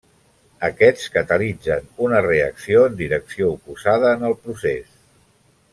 [0.67, 4.91] Aquests catalitzen una reacció en direcció oposada en el procés.